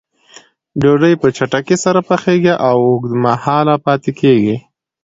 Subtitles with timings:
[0.81, 4.55] ډوډۍ په چټکۍ سره پخیږي او اوږد مهاله پاتې کېږي.